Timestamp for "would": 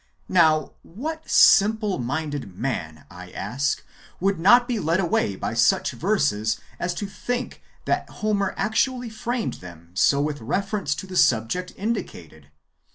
4.19-4.39